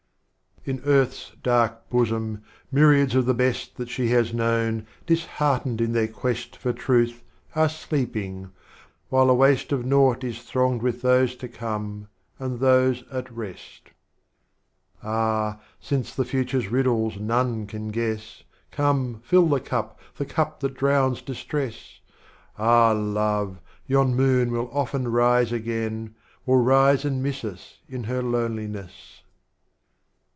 [0.63, 1.05] Strophes of Omar Khayyam.
[1.09, 1.09] 33 VII.
[1.09, 6.07] In Earth's Dark Bosom, Myriads of the Best That She has known, disheartened in their
[6.07, 7.23] Quest For Truth,
[7.55, 8.51] are sleeping,
[9.09, 13.87] while the Waste of Naught Is thronged with Those to come, and Those at rest.
[15.01, 15.01] VIII.
[15.01, 20.75] Ah, since the Future's Riddles none can guess, Come fill the Cup, the Cup that
[20.75, 22.01] drowns Distress,
[22.59, 26.13] Ah, Love, yon Moon will often rise again.
[26.45, 29.23] Will rise and miss us in Her loneliness.